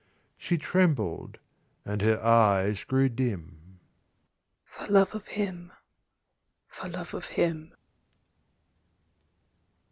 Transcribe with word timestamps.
She 0.35 0.57
trembled, 0.57 1.37
and 1.85 2.01
her 2.01 2.19
eyes 2.23 2.83
grew 2.83 3.07
dim: 3.07 3.77
"For 4.65 4.91
love 4.91 5.13
of 5.13 5.27
Him, 5.27 5.71
for 6.67 6.89
love 6.89 7.13
of 7.13 7.27
Him." 7.27 7.75